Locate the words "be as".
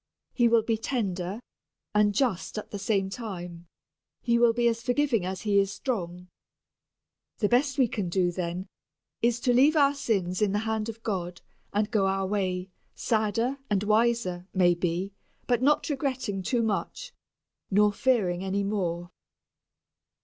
4.51-4.81